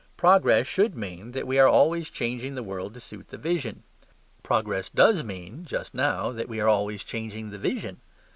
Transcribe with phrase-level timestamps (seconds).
[0.17, 3.83] Progress should mean that we are always changing the world to suit the vision.
[4.41, 8.01] Progress does mean (just now) that we are always changing the vision.